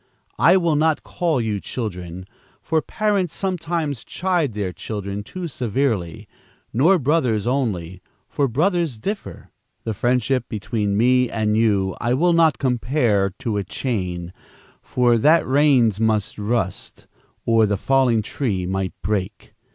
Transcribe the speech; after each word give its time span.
I 0.39 0.57
will 0.57 0.75
not 0.75 1.03
call 1.03 1.39
you 1.39 1.59
children, 1.59 2.25
for 2.63 2.81
parents 2.81 3.35
sometimes 3.35 4.03
chide 4.03 4.53
their 4.53 4.73
children 4.73 5.21
too 5.21 5.47
severely, 5.47 6.27
nor 6.73 6.97
brothers 6.97 7.45
only, 7.45 8.01
for 8.27 8.47
brothers 8.47 8.97
differ. 8.97 9.51
The 9.83 9.93
friendship 9.93 10.45
between 10.49 10.97
me 10.97 11.29
and 11.29 11.55
you, 11.55 11.95
I 12.01 12.15
will 12.15 12.33
not 12.33 12.57
compare 12.57 13.29
to 13.37 13.57
a 13.57 13.63
chain, 13.63 14.33
for 14.81 15.19
that 15.19 15.47
rains 15.47 15.99
might 15.99 16.33
rust, 16.35 17.05
or 17.45 17.67
the 17.67 17.77
falling 17.77 18.23
tree 18.23 18.65
might 18.65 18.93
break. 19.03 19.53